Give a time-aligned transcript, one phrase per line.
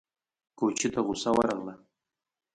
[0.57, 1.73] کوچي ته غوسه ورغله!